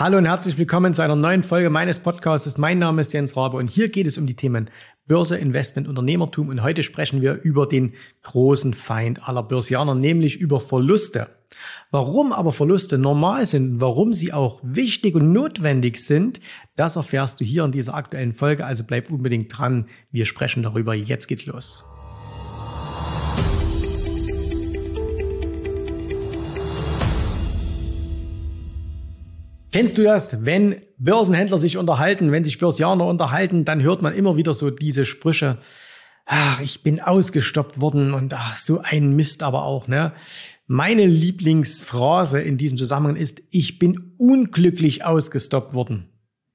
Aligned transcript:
Hallo 0.00 0.16
und 0.16 0.24
herzlich 0.24 0.56
willkommen 0.56 0.94
zu 0.94 1.02
einer 1.02 1.14
neuen 1.14 1.42
Folge 1.42 1.68
meines 1.68 1.98
Podcasts. 1.98 2.56
Mein 2.56 2.78
Name 2.78 3.02
ist 3.02 3.12
Jens 3.12 3.36
Rabe 3.36 3.58
und 3.58 3.68
hier 3.68 3.90
geht 3.90 4.06
es 4.06 4.16
um 4.16 4.26
die 4.26 4.34
Themen 4.34 4.70
Börse, 5.06 5.36
Investment, 5.36 5.88
Unternehmertum 5.88 6.48
und 6.48 6.62
heute 6.62 6.82
sprechen 6.82 7.20
wir 7.20 7.34
über 7.42 7.66
den 7.66 7.92
großen 8.22 8.72
Feind 8.72 9.28
aller 9.28 9.42
Börsianer, 9.42 9.94
nämlich 9.94 10.40
über 10.40 10.58
Verluste. 10.58 11.28
Warum 11.90 12.32
aber 12.32 12.54
Verluste 12.54 12.96
normal 12.96 13.44
sind, 13.44 13.82
warum 13.82 14.14
sie 14.14 14.32
auch 14.32 14.60
wichtig 14.62 15.16
und 15.16 15.34
notwendig 15.34 15.98
sind, 15.98 16.40
das 16.76 16.96
erfährst 16.96 17.38
du 17.38 17.44
hier 17.44 17.64
in 17.64 17.72
dieser 17.72 17.92
aktuellen 17.92 18.32
Folge, 18.32 18.64
also 18.64 18.84
bleib 18.84 19.10
unbedingt 19.10 19.54
dran. 19.54 19.84
Wir 20.10 20.24
sprechen 20.24 20.62
darüber. 20.62 20.94
Jetzt 20.94 21.26
geht's 21.26 21.44
los. 21.44 21.84
Kennst 29.72 29.98
du 29.98 30.02
das, 30.02 30.44
wenn 30.44 30.82
Börsenhändler 30.98 31.58
sich 31.58 31.76
unterhalten, 31.76 32.32
wenn 32.32 32.42
sich 32.42 32.58
Börsianer 32.58 33.06
unterhalten, 33.06 33.64
dann 33.64 33.82
hört 33.82 34.02
man 34.02 34.14
immer 34.14 34.36
wieder 34.36 34.52
so 34.52 34.70
diese 34.70 35.04
Sprüche, 35.04 35.58
ach, 36.26 36.60
ich 36.60 36.82
bin 36.82 37.00
ausgestoppt 37.00 37.80
worden 37.80 38.12
und 38.12 38.34
ach, 38.34 38.56
so 38.56 38.80
ein 38.80 39.14
Mist 39.14 39.42
aber 39.42 39.64
auch, 39.64 39.86
ne? 39.86 40.12
Meine 40.66 41.06
Lieblingsphrase 41.06 42.40
in 42.40 42.56
diesem 42.56 42.78
Zusammenhang 42.78 43.16
ist, 43.16 43.42
ich 43.50 43.80
bin 43.80 44.14
unglücklich 44.18 45.04
ausgestoppt 45.04 45.74
worden. 45.74 46.08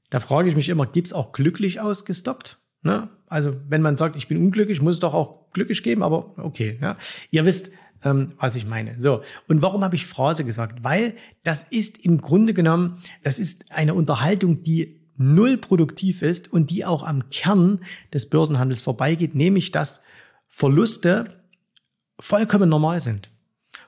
Da 0.09 0.21
frage 0.21 0.47
ich 0.47 0.55
mich 0.55 0.69
immer, 0.69 0.85
gibt's 0.85 1.11
auch 1.11 1.33
glücklich 1.33 1.81
ausgestoppt? 1.81 2.57
Ne? 2.81 3.09
Also 3.27 3.53
wenn 3.67 3.81
man 3.81 3.97
sagt, 3.97 4.15
ich 4.15 4.29
bin 4.29 4.37
unglücklich, 4.37 4.81
muss 4.81 4.95
es 4.95 4.99
doch 5.01 5.13
auch 5.13 5.51
glücklich 5.51 5.83
geben, 5.83 6.01
aber 6.01 6.37
okay. 6.37 6.77
Ne? 6.79 6.95
Ihr 7.31 7.43
wisst, 7.43 7.71
ähm, 8.05 8.29
was 8.37 8.55
ich 8.55 8.65
meine. 8.65 8.99
So, 9.01 9.21
und 9.47 9.61
warum 9.61 9.83
habe 9.83 9.95
ich 9.95 10.05
Phrase 10.05 10.45
gesagt? 10.45 10.83
Weil 10.83 11.15
das 11.43 11.63
ist 11.63 12.05
im 12.05 12.21
Grunde 12.21 12.53
genommen, 12.53 13.01
das 13.23 13.39
ist 13.39 13.71
eine 13.71 13.95
Unterhaltung, 13.95 14.63
die 14.63 15.01
null 15.17 15.57
produktiv 15.57 16.21
ist 16.21 16.51
und 16.53 16.71
die 16.71 16.85
auch 16.85 17.03
am 17.03 17.29
Kern 17.29 17.79
des 18.13 18.29
Börsenhandels 18.29 18.81
vorbeigeht, 18.81 19.33
nämlich 19.35 19.71
dass 19.71 20.03
Verluste 20.47 21.41
vollkommen 22.19 22.69
normal 22.69 22.99
sind. 22.99 23.29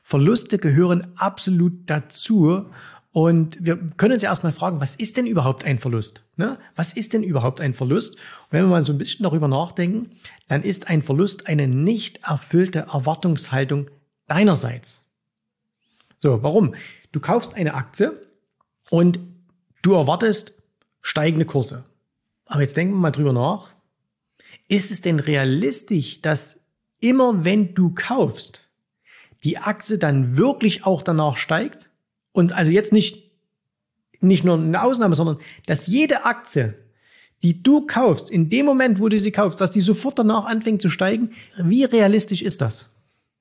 Verluste 0.03 0.57
gehören 0.57 1.07
absolut 1.15 1.89
dazu. 1.89 2.65
Und 3.11 3.57
wir 3.59 3.77
können 3.97 4.13
uns 4.13 4.21
ja 4.21 4.29
erstmal 4.29 4.51
fragen, 4.51 4.79
was 4.79 4.95
ist 4.95 5.17
denn 5.17 5.27
überhaupt 5.27 5.63
ein 5.63 5.79
Verlust? 5.79 6.23
Ne? 6.35 6.59
Was 6.75 6.93
ist 6.93 7.13
denn 7.13 7.23
überhaupt 7.23 7.61
ein 7.61 7.73
Verlust? 7.73 8.15
Und 8.15 8.21
wenn 8.51 8.63
wir 8.63 8.69
mal 8.69 8.83
so 8.83 8.93
ein 8.93 8.97
bisschen 8.97 9.23
darüber 9.23 9.47
nachdenken, 9.47 10.11
dann 10.47 10.61
ist 10.61 10.87
ein 10.87 11.01
Verlust 11.01 11.47
eine 11.47 11.67
nicht 11.67 12.19
erfüllte 12.27 12.79
Erwartungshaltung 12.93 13.89
deinerseits. 14.27 15.05
So, 16.19 16.43
warum? 16.43 16.75
Du 17.11 17.19
kaufst 17.19 17.53
eine 17.53 17.73
Aktie 17.73 18.21
und 18.89 19.19
du 19.81 19.93
erwartest 19.93 20.53
steigende 21.01 21.45
Kurse. 21.45 21.85
Aber 22.45 22.61
jetzt 22.61 22.77
denken 22.77 22.93
wir 22.93 22.99
mal 22.99 23.11
drüber 23.11 23.33
nach. 23.33 23.71
Ist 24.67 24.91
es 24.91 25.01
denn 25.01 25.19
realistisch, 25.19 26.21
dass 26.21 26.67
immer 26.99 27.45
wenn 27.45 27.73
du 27.73 27.93
kaufst, 27.93 28.61
die 29.43 29.57
Aktie 29.57 29.97
dann 29.97 30.37
wirklich 30.37 30.85
auch 30.85 31.01
danach 31.01 31.37
steigt? 31.37 31.89
Und 32.31 32.53
also 32.53 32.71
jetzt 32.71 32.91
nicht, 32.91 33.31
nicht 34.19 34.43
nur 34.43 34.55
eine 34.57 34.81
Ausnahme, 34.81 35.15
sondern 35.15 35.39
dass 35.65 35.87
jede 35.87 36.25
Aktie, 36.25 36.75
die 37.43 37.61
du 37.61 37.85
kaufst, 37.85 38.29
in 38.29 38.49
dem 38.49 38.65
Moment, 38.65 38.99
wo 38.99 39.09
du 39.09 39.19
sie 39.19 39.31
kaufst, 39.31 39.61
dass 39.61 39.71
die 39.71 39.81
sofort 39.81 40.19
danach 40.19 40.45
anfängt 40.45 40.81
zu 40.81 40.89
steigen, 40.89 41.33
wie 41.57 41.83
realistisch 41.83 42.41
ist 42.41 42.61
das? 42.61 42.96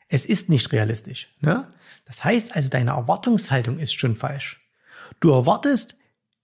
Es 0.08 0.26
ist 0.26 0.48
nicht 0.48 0.72
realistisch. 0.72 1.28
Ne? 1.40 1.68
Das 2.04 2.24
heißt 2.24 2.54
also, 2.54 2.68
deine 2.68 2.92
Erwartungshaltung 2.92 3.78
ist 3.78 3.94
schon 3.94 4.14
falsch. 4.16 4.60
Du 5.20 5.30
erwartest, 5.30 5.96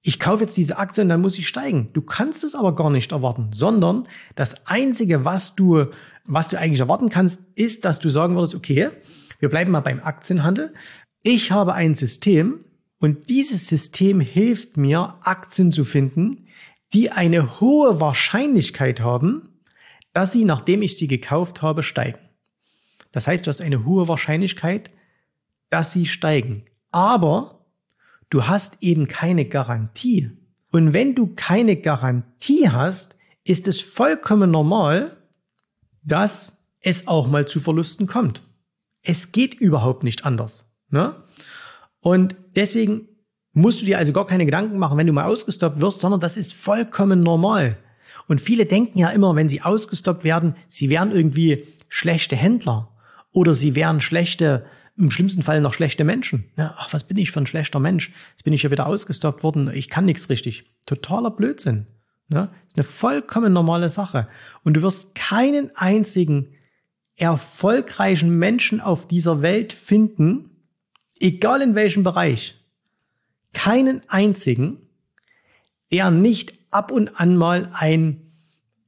ich 0.02 0.18
kaufe 0.18 0.42
jetzt 0.42 0.56
diese 0.56 0.78
Aktie 0.78 1.02
und 1.04 1.08
dann 1.08 1.20
muss 1.20 1.38
ich 1.38 1.46
steigen. 1.46 1.90
Du 1.92 2.02
kannst 2.02 2.42
es 2.42 2.54
aber 2.54 2.74
gar 2.74 2.90
nicht 2.90 3.12
erwarten, 3.12 3.50
sondern 3.52 4.08
das 4.34 4.66
Einzige, 4.66 5.24
was 5.24 5.54
du, 5.54 5.86
was 6.24 6.48
du 6.48 6.58
eigentlich 6.58 6.80
erwarten 6.80 7.08
kannst, 7.08 7.56
ist, 7.56 7.84
dass 7.84 8.00
du 8.00 8.10
sagen 8.10 8.34
würdest, 8.34 8.56
okay, 8.56 8.90
wir 9.38 9.48
bleiben 9.48 9.70
mal 9.70 9.80
beim 9.80 10.00
Aktienhandel. 10.00 10.74
Ich 11.22 11.52
habe 11.52 11.74
ein 11.74 11.94
System 11.94 12.64
und 12.98 13.30
dieses 13.30 13.68
System 13.68 14.20
hilft 14.20 14.76
mir, 14.76 15.18
Aktien 15.22 15.72
zu 15.72 15.84
finden, 15.84 16.46
die 16.92 17.10
eine 17.10 17.60
hohe 17.60 18.00
Wahrscheinlichkeit 18.00 19.00
haben, 19.00 19.48
dass 20.12 20.32
sie, 20.32 20.44
nachdem 20.44 20.82
ich 20.82 20.98
sie 20.98 21.08
gekauft 21.08 21.62
habe, 21.62 21.82
steigen. 21.82 22.18
Das 23.12 23.26
heißt, 23.26 23.46
du 23.46 23.50
hast 23.50 23.60
eine 23.60 23.84
hohe 23.84 24.08
Wahrscheinlichkeit, 24.08 24.90
dass 25.70 25.92
sie 25.92 26.06
steigen. 26.06 26.64
Aber 26.90 27.66
du 28.30 28.46
hast 28.46 28.82
eben 28.82 29.06
keine 29.06 29.44
Garantie. 29.44 30.30
Und 30.70 30.94
wenn 30.94 31.14
du 31.14 31.32
keine 31.36 31.76
Garantie 31.76 32.68
hast, 32.70 33.16
ist 33.44 33.68
es 33.68 33.80
vollkommen 33.80 34.50
normal, 34.50 35.16
dass 36.02 36.58
es 36.80 37.06
auch 37.06 37.28
mal 37.28 37.46
zu 37.46 37.60
Verlusten 37.60 38.06
kommt. 38.06 38.42
Es 39.02 39.32
geht 39.32 39.54
überhaupt 39.54 40.02
nicht 40.02 40.24
anders. 40.24 40.74
Ne? 40.90 41.14
Und 42.00 42.34
deswegen 42.56 43.08
musst 43.52 43.82
du 43.82 43.86
dir 43.86 43.98
also 43.98 44.12
gar 44.12 44.26
keine 44.26 44.46
Gedanken 44.46 44.78
machen, 44.78 44.98
wenn 44.98 45.06
du 45.06 45.12
mal 45.12 45.26
ausgestoppt 45.26 45.80
wirst, 45.80 46.00
sondern 46.00 46.20
das 46.20 46.36
ist 46.36 46.54
vollkommen 46.54 47.22
normal. 47.22 47.76
Und 48.28 48.40
viele 48.40 48.66
denken 48.66 48.98
ja 48.98 49.10
immer, 49.10 49.36
wenn 49.36 49.48
sie 49.48 49.62
ausgestoppt 49.62 50.24
werden, 50.24 50.54
sie 50.68 50.88
wären 50.88 51.12
irgendwie 51.12 51.66
schlechte 51.88 52.36
Händler 52.36 52.91
oder 53.32 53.54
sie 53.54 53.74
wären 53.74 54.00
schlechte, 54.00 54.66
im 54.96 55.10
schlimmsten 55.10 55.42
Fall 55.42 55.60
noch 55.60 55.74
schlechte 55.74 56.04
Menschen. 56.04 56.44
Ja, 56.56 56.74
ach, 56.78 56.92
was 56.92 57.04
bin 57.04 57.16
ich 57.16 57.30
für 57.30 57.40
ein 57.40 57.46
schlechter 57.46 57.80
Mensch? 57.80 58.12
Jetzt 58.32 58.44
bin 58.44 58.52
ich 58.52 58.62
ja 58.62 58.70
wieder 58.70 58.86
ausgestoppt 58.86 59.42
worden, 59.42 59.70
ich 59.72 59.88
kann 59.88 60.04
nichts 60.04 60.28
richtig. 60.28 60.64
Totaler 60.86 61.30
Blödsinn. 61.30 61.86
Ja, 62.28 62.50
ist 62.66 62.76
eine 62.76 62.84
vollkommen 62.84 63.52
normale 63.52 63.88
Sache. 63.88 64.28
Und 64.64 64.74
du 64.74 64.82
wirst 64.82 65.14
keinen 65.14 65.74
einzigen 65.76 66.54
erfolgreichen 67.16 68.38
Menschen 68.38 68.80
auf 68.80 69.06
dieser 69.06 69.42
Welt 69.42 69.72
finden, 69.72 70.50
egal 71.20 71.60
in 71.60 71.74
welchem 71.74 72.02
Bereich, 72.02 72.54
keinen 73.52 74.02
einzigen, 74.08 74.78
der 75.92 76.10
nicht 76.10 76.54
ab 76.70 76.90
und 76.90 77.20
an 77.20 77.36
mal 77.36 77.68
ein, 77.72 78.32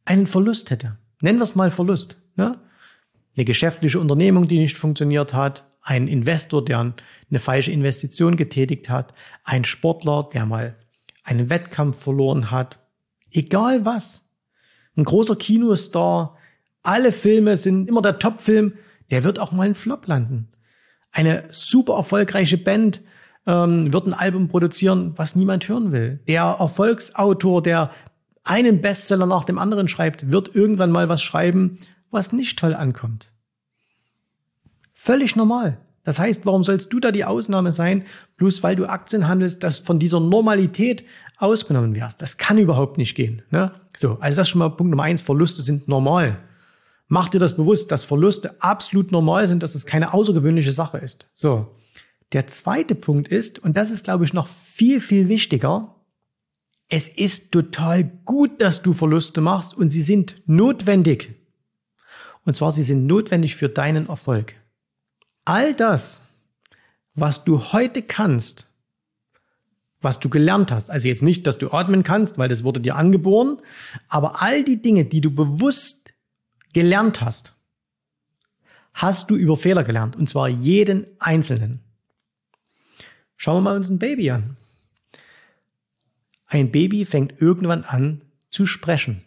einen 0.07 0.27
Verlust 0.27 0.71
hätte. 0.71 0.99
Nennen 1.21 1.39
wir 1.39 1.45
es 1.45 1.55
mal 1.55 1.71
Verlust. 1.71 2.23
Ne? 2.37 2.59
Eine 3.37 3.45
geschäftliche 3.45 4.01
Unternehmung, 4.01 4.49
die 4.49 4.59
nicht 4.59 4.77
funktioniert 4.77 5.35
hat, 5.35 5.65
ein 5.83 6.09
Investor, 6.09 6.65
der 6.65 6.95
eine 7.31 7.39
falsche 7.39 7.73
Investition 7.73 8.37
getätigt 8.37 8.89
hat, 8.89 9.15
ein 9.45 9.65
Sportler, 9.65 10.29
der 10.33 10.47
mal 10.47 10.77
einen 11.25 11.51
Wettkampf 11.51 12.01
verloren 12.03 12.51
hat, 12.51 12.79
egal 13.31 13.85
was. 13.85 14.31
Ein 14.97 15.05
großer 15.05 15.37
Kinostar, 15.37 16.37
alle 16.83 17.13
Filme 17.13 17.57
sind 17.57 17.89
immer 17.89 18.03
der 18.03 18.19
Topfilm, 18.19 18.75
der 19.11 19.25
wird 19.25 19.39
auch 19.39 19.53
mal 19.53 19.65
einen 19.65 19.75
Flop 19.75 20.07
landen. 20.07 20.49
Eine 21.11 21.45
super 21.51 21.95
erfolgreiche 21.95 22.59
Band 22.59 23.01
ähm, 23.47 23.93
wird 23.93 24.07
ein 24.07 24.15
Album 24.15 24.49
produzieren, 24.49 25.13
was 25.17 25.37
niemand 25.37 25.69
hören 25.69 25.93
will. 25.93 26.21
Der 26.29 26.43
Erfolgsautor, 26.59 27.63
der 27.63 27.91
einen 28.43 28.81
Bestseller 28.83 29.27
nach 29.27 29.45
dem 29.45 29.59
anderen 29.59 29.89
schreibt, 29.89 30.31
wird 30.31 30.55
irgendwann 30.55 30.93
mal 30.93 31.09
was 31.09 31.23
schreiben, 31.23 31.79
was 32.15 32.33
nicht 32.33 32.59
toll 32.59 32.75
ankommt. 32.75 33.31
Völlig 34.95 35.37
normal. 35.37 35.79
Das 36.05 36.19
heißt, 36.19 36.47
warum 36.47 36.65
sollst 36.65 36.93
du 36.93 37.01
da 37.01 37.13
die 37.13 37.25
Ausnahme 37.25 37.73
sein, 37.73 38.05
bloß 38.37 38.63
weil 38.63 38.77
du 38.77 38.87
Aktien 38.87 39.27
handelst, 39.27 39.63
dass 39.63 39.79
von 39.79 39.99
dieser 39.99 40.21
Normalität 40.21 41.05
ausgenommen 41.39 41.95
wirst? 41.95 42.23
Das 42.23 42.37
kann 42.37 42.59
überhaupt 42.59 42.99
nicht 42.99 43.15
gehen. 43.15 43.43
Ne? 43.51 43.73
So, 43.97 44.19
also 44.21 44.37
das 44.37 44.47
ist 44.47 44.51
schon 44.51 44.59
mal 44.61 44.69
Punkt 44.71 44.91
Nummer 44.91 45.03
eins. 45.03 45.23
Verluste 45.23 45.63
sind 45.63 45.89
normal. 45.89 46.39
Mach 47.09 47.29
dir 47.29 47.39
das 47.39 47.57
bewusst, 47.57 47.91
dass 47.91 48.05
Verluste 48.05 48.63
absolut 48.63 49.13
normal 49.13 49.47
sind, 49.47 49.63
dass 49.63 49.75
es 49.75 49.87
keine 49.87 50.15
außergewöhnliche 50.15 50.73
Sache 50.73 50.99
ist. 50.99 51.27
So. 51.35 51.75
Der 52.33 52.47
zweite 52.47 52.95
Punkt 52.95 53.29
ist, 53.29 53.59
und 53.59 53.77
das 53.77 53.91
ist, 53.91 54.05
glaube 54.05 54.25
ich, 54.25 54.33
noch 54.33 54.49
viel, 54.49 55.01
viel 55.01 55.29
wichtiger, 55.29 55.95
es 56.89 57.09
ist 57.09 57.53
total 57.53 58.05
gut, 58.05 58.61
dass 58.61 58.83
du 58.83 58.93
Verluste 58.93 59.41
machst 59.41 59.77
und 59.77 59.89
sie 59.89 60.03
sind 60.03 60.43
notwendig. 60.47 61.35
Und 62.45 62.55
zwar, 62.55 62.73
sie 62.73 62.83
sind 62.83 63.07
notwendig 63.07 63.57
für 63.57 63.69
deinen 63.69 64.09
Erfolg. 64.09 64.55
All 65.45 65.75
das, 65.75 66.23
was 67.15 67.45
du 67.45 67.73
heute 67.73 68.03
kannst, 68.03 68.67
was 70.01 70.21
du 70.21 70.29
gelernt 70.29 70.71
hast, 70.71 70.91
also 70.91 71.09
jetzt 71.09 71.23
nicht, 71.23 71.47
dass 71.47 71.59
du 71.59 71.71
atmen 71.71 72.03
kannst, 72.03 72.37
weil 72.37 72.49
das 72.49 72.65
wurde 72.65 72.81
dir 72.81 72.97
angeboren, 72.97 73.61
aber 74.09 74.43
all 74.43 74.63
die 74.63 74.83
Dinge, 74.83 75.07
die 75.07 75.21
du 75.21 75.31
bewusst 75.31 76.13
gelernt 76.75 77.23
hast, 77.23 77.55
hast 78.93 79.31
du 79.31 79.37
über 79.37 79.57
Fehler 79.57 79.85
gelernt, 79.85 80.15
und 80.17 80.29
zwar 80.29 80.49
jeden 80.49 81.07
einzelnen. 81.19 81.81
Schauen 83.37 83.57
wir 83.57 83.71
mal 83.71 83.77
uns 83.77 83.89
ein 83.89 83.99
Baby 83.99 84.31
an. 84.31 84.57
Ein 86.47 86.71
Baby 86.71 87.05
fängt 87.05 87.41
irgendwann 87.41 87.85
an 87.85 88.21
zu 88.51 88.67
sprechen. 88.67 89.25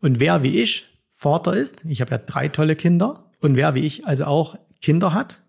Und 0.00 0.20
wer 0.20 0.42
wie 0.42 0.60
ich 0.60 0.93
Vater 1.24 1.54
ist, 1.54 1.86
ich 1.86 2.02
habe 2.02 2.10
ja 2.10 2.18
drei 2.18 2.48
tolle 2.48 2.76
Kinder, 2.76 3.30
und 3.40 3.56
wer 3.56 3.74
wie 3.74 3.86
ich 3.86 4.06
also 4.06 4.26
auch 4.26 4.58
Kinder 4.82 5.14
hat, 5.14 5.42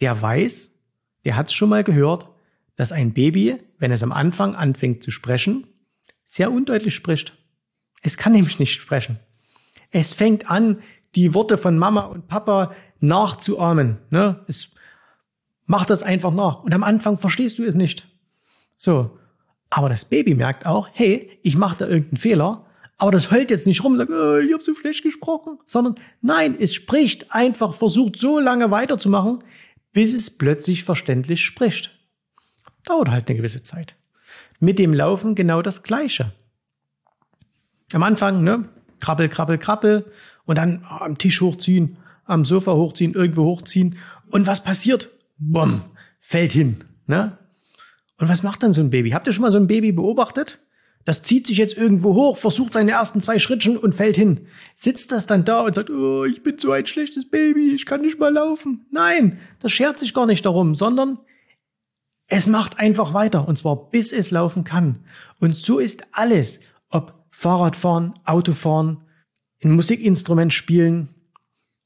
der 0.00 0.22
weiß, 0.22 0.76
der 1.24 1.34
hat 1.34 1.48
es 1.48 1.54
schon 1.54 1.70
mal 1.70 1.82
gehört, 1.82 2.28
dass 2.76 2.92
ein 2.92 3.12
Baby, 3.12 3.58
wenn 3.78 3.90
es 3.90 4.04
am 4.04 4.12
Anfang 4.12 4.54
anfängt 4.54 5.02
zu 5.02 5.10
sprechen, 5.10 5.66
sehr 6.24 6.52
undeutlich 6.52 6.94
spricht. 6.94 7.36
Es 8.02 8.16
kann 8.16 8.30
nämlich 8.30 8.60
nicht 8.60 8.80
sprechen. 8.80 9.18
Es 9.90 10.14
fängt 10.14 10.48
an, 10.48 10.82
die 11.16 11.34
Worte 11.34 11.58
von 11.58 11.78
Mama 11.78 12.02
und 12.02 12.28
Papa 12.28 12.72
nachzuahmen. 13.00 13.98
Ne? 14.10 14.44
Es 14.46 14.70
macht 15.66 15.90
das 15.90 16.04
einfach 16.04 16.32
nach. 16.32 16.62
Und 16.62 16.72
am 16.74 16.84
Anfang 16.84 17.18
verstehst 17.18 17.58
du 17.58 17.64
es 17.64 17.74
nicht. 17.74 18.06
So. 18.76 19.18
Aber 19.68 19.88
das 19.88 20.04
Baby 20.04 20.36
merkt 20.36 20.64
auch, 20.64 20.88
hey, 20.92 21.40
ich 21.42 21.56
mache 21.56 21.78
da 21.78 21.88
irgendeinen 21.88 22.18
Fehler. 22.18 22.66
Aber 23.02 23.10
das 23.10 23.32
heult 23.32 23.50
jetzt 23.50 23.66
nicht 23.66 23.82
rum 23.82 23.96
sagt, 23.96 24.12
oh, 24.12 24.36
ich 24.36 24.52
habe 24.52 24.62
so 24.62 24.76
schlecht 24.76 25.02
gesprochen, 25.02 25.58
sondern 25.66 25.96
nein, 26.20 26.54
es 26.60 26.72
spricht 26.72 27.34
einfach, 27.34 27.74
versucht 27.74 28.16
so 28.16 28.38
lange 28.38 28.70
weiterzumachen, 28.70 29.42
bis 29.92 30.14
es 30.14 30.30
plötzlich 30.30 30.84
verständlich 30.84 31.44
spricht. 31.44 31.90
Dauert 32.84 33.10
halt 33.10 33.28
eine 33.28 33.36
gewisse 33.36 33.60
Zeit. 33.64 33.96
Mit 34.60 34.78
dem 34.78 34.94
Laufen 34.94 35.34
genau 35.34 35.62
das 35.62 35.82
Gleiche. 35.82 36.32
Am 37.92 38.04
Anfang, 38.04 38.44
ne, 38.44 38.68
krabbel, 39.00 39.28
krabbel, 39.28 39.58
krabbel 39.58 40.04
und 40.44 40.56
dann 40.58 40.86
am 40.88 41.18
Tisch 41.18 41.40
hochziehen, 41.40 41.96
am 42.24 42.44
Sofa 42.44 42.72
hochziehen, 42.72 43.14
irgendwo 43.14 43.46
hochziehen. 43.46 43.98
Und 44.30 44.46
was 44.46 44.62
passiert? 44.62 45.10
Bumm, 45.38 45.82
fällt 46.20 46.52
hin. 46.52 46.84
Ne? 47.08 47.36
Und 48.18 48.28
was 48.28 48.44
macht 48.44 48.62
dann 48.62 48.72
so 48.72 48.80
ein 48.80 48.90
Baby? 48.90 49.10
Habt 49.10 49.26
ihr 49.26 49.32
schon 49.32 49.42
mal 49.42 49.50
so 49.50 49.58
ein 49.58 49.66
Baby 49.66 49.90
beobachtet? 49.90 50.60
Das 51.04 51.22
zieht 51.22 51.46
sich 51.48 51.58
jetzt 51.58 51.76
irgendwo 51.76 52.14
hoch, 52.14 52.36
versucht 52.36 52.74
seine 52.74 52.92
ersten 52.92 53.20
zwei 53.20 53.38
Schrittchen 53.38 53.76
und 53.76 53.94
fällt 53.94 54.16
hin. 54.16 54.46
Sitzt 54.76 55.10
das 55.10 55.26
dann 55.26 55.44
da 55.44 55.62
und 55.62 55.74
sagt, 55.74 55.90
oh, 55.90 56.24
ich 56.24 56.42
bin 56.42 56.58
so 56.58 56.70
ein 56.70 56.86
schlechtes 56.86 57.28
Baby, 57.28 57.74
ich 57.74 57.86
kann 57.86 58.02
nicht 58.02 58.18
mal 58.18 58.32
laufen. 58.32 58.86
Nein, 58.90 59.38
das 59.60 59.72
schert 59.72 59.98
sich 59.98 60.14
gar 60.14 60.26
nicht 60.26 60.46
darum, 60.46 60.74
sondern 60.74 61.18
es 62.28 62.46
macht 62.46 62.78
einfach 62.78 63.14
weiter 63.14 63.48
und 63.48 63.58
zwar 63.58 63.90
bis 63.90 64.12
es 64.12 64.30
laufen 64.30 64.64
kann. 64.64 65.00
Und 65.40 65.56
so 65.56 65.78
ist 65.78 66.04
alles, 66.12 66.60
ob 66.88 67.14
Fahrradfahren, 67.30 68.14
Autofahren, 68.24 68.98
ein 69.62 69.72
Musikinstrument 69.72 70.52
spielen, 70.52 71.08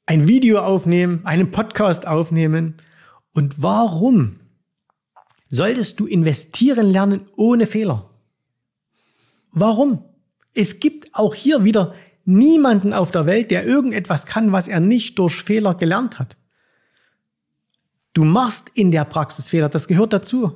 ein 0.05 0.29
Video 0.29 0.61
aufnehmen, 0.61 1.23
einen 1.25 1.51
Podcast 1.51 2.07
aufnehmen. 2.07 2.77
Und 3.33 3.63
warum 3.63 4.41
solltest 5.49 6.01
du 6.01 6.07
investieren 6.07 6.87
lernen 6.87 7.25
ohne 7.37 7.67
Fehler? 7.67 8.11
Warum? 9.59 10.05
Es 10.53 10.81
gibt 10.81 11.15
auch 11.15 11.35
hier 11.35 11.65
wieder 11.65 11.95
niemanden 12.27 12.93
auf 12.93 13.11
der 13.11 13.25
Welt, 13.25 13.51
der 13.51 13.67
irgendetwas 13.67 14.27
kann, 14.27 14.53
was 14.53 14.69
er 14.69 14.81
nicht 14.81 15.19
durch 15.19 15.43
Fehler 15.43 15.75
gelernt 15.75 16.19
hat. 16.19 16.37
Du 18.13 18.25
machst 18.25 18.69
in 18.75 18.91
der 18.91 19.07
Praxis 19.07 19.49
Fehler, 19.49 19.71
das 19.71 19.89
gehört 19.89 20.13
dazu. 20.13 20.53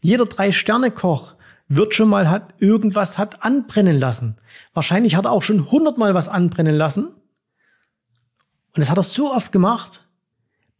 Jeder 0.00 0.26
Drei-Sterne-Koch 0.26 1.36
wird 1.68 1.94
schon 1.94 2.08
mal 2.08 2.28
hat, 2.28 2.54
irgendwas 2.58 3.18
hat 3.18 3.44
anbrennen 3.44 3.96
lassen. 3.96 4.36
Wahrscheinlich 4.72 5.14
hat 5.14 5.26
er 5.26 5.30
auch 5.30 5.44
schon 5.44 5.70
hundertmal 5.70 6.14
was 6.14 6.28
anbrennen 6.28 6.74
lassen. 6.74 7.06
Und 7.06 8.78
das 8.78 8.90
hat 8.90 8.98
er 8.98 9.04
so 9.04 9.32
oft 9.32 9.52
gemacht, 9.52 10.08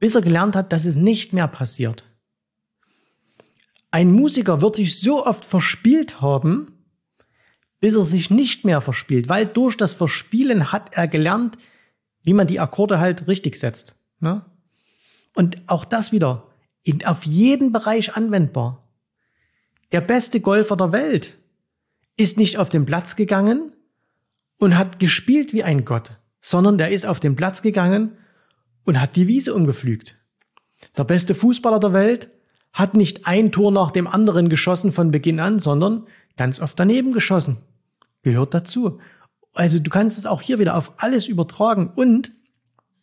bis 0.00 0.16
er 0.16 0.22
gelernt 0.22 0.56
hat, 0.56 0.72
dass 0.72 0.86
es 0.86 0.96
nicht 0.96 1.32
mehr 1.32 1.46
passiert. 1.46 2.02
Ein 3.92 4.10
Musiker 4.10 4.60
wird 4.60 4.74
sich 4.74 5.00
so 5.00 5.24
oft 5.24 5.44
verspielt 5.44 6.20
haben, 6.20 6.73
bis 7.84 7.96
er 7.96 8.02
sich 8.02 8.30
nicht 8.30 8.64
mehr 8.64 8.80
verspielt, 8.80 9.28
weil 9.28 9.44
durch 9.44 9.76
das 9.76 9.92
Verspielen 9.92 10.72
hat 10.72 10.96
er 10.96 11.06
gelernt, 11.06 11.58
wie 12.22 12.32
man 12.32 12.46
die 12.46 12.58
Akkorde 12.58 12.98
halt 12.98 13.28
richtig 13.28 13.56
setzt. 13.56 13.94
Ne? 14.20 14.42
Und 15.34 15.58
auch 15.66 15.84
das 15.84 16.10
wieder 16.10 16.46
in, 16.82 17.04
auf 17.04 17.26
jeden 17.26 17.72
Bereich 17.72 18.16
anwendbar. 18.16 18.88
Der 19.92 20.00
beste 20.00 20.40
Golfer 20.40 20.78
der 20.78 20.92
Welt 20.92 21.36
ist 22.16 22.38
nicht 22.38 22.56
auf 22.56 22.70
den 22.70 22.86
Platz 22.86 23.16
gegangen 23.16 23.70
und 24.56 24.78
hat 24.78 24.98
gespielt 24.98 25.52
wie 25.52 25.62
ein 25.62 25.84
Gott, 25.84 26.12
sondern 26.40 26.78
der 26.78 26.90
ist 26.90 27.04
auf 27.04 27.20
den 27.20 27.36
Platz 27.36 27.60
gegangen 27.60 28.16
und 28.84 28.98
hat 28.98 29.14
die 29.14 29.28
Wiese 29.28 29.52
umgepflügt. 29.54 30.16
Der 30.96 31.04
beste 31.04 31.34
Fußballer 31.34 31.80
der 31.80 31.92
Welt 31.92 32.30
hat 32.72 32.94
nicht 32.94 33.26
ein 33.26 33.52
Tor 33.52 33.70
nach 33.72 33.90
dem 33.90 34.06
anderen 34.06 34.48
geschossen 34.48 34.90
von 34.90 35.10
Beginn 35.10 35.38
an, 35.38 35.58
sondern 35.58 36.06
ganz 36.38 36.62
oft 36.62 36.80
daneben 36.80 37.12
geschossen. 37.12 37.58
Gehört 38.24 38.54
dazu. 38.54 38.98
Also 39.52 39.78
du 39.78 39.90
kannst 39.90 40.18
es 40.18 40.26
auch 40.26 40.42
hier 40.42 40.58
wieder 40.58 40.76
auf 40.76 40.92
alles 40.96 41.28
übertragen. 41.28 41.92
Und 41.94 42.32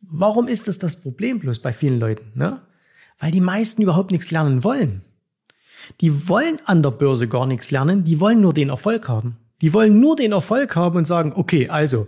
warum 0.01 0.47
ist 0.47 0.67
das 0.67 0.77
das 0.77 0.99
Problem 1.01 1.39
bloß 1.39 1.59
bei 1.59 1.71
vielen 1.71 1.99
Leuten? 1.99 2.33
Ne? 2.35 2.61
Weil 3.19 3.31
die 3.31 3.39
meisten 3.39 3.81
überhaupt 3.81 4.11
nichts 4.11 4.31
lernen 4.31 4.65
wollen. 4.65 5.03
Die 6.01 6.27
wollen 6.27 6.59
an 6.65 6.83
der 6.83 6.91
Börse 6.91 7.27
gar 7.27 7.45
nichts 7.45 7.71
lernen, 7.71 8.03
die 8.03 8.19
wollen 8.19 8.41
nur 8.41 8.53
den 8.53 8.69
Erfolg 8.69 9.07
haben. 9.07 9.37
Die 9.61 9.73
wollen 9.73 9.99
nur 9.99 10.15
den 10.15 10.31
Erfolg 10.31 10.75
haben 10.75 10.97
und 10.97 11.05
sagen, 11.05 11.33
okay, 11.35 11.69
also, 11.69 12.07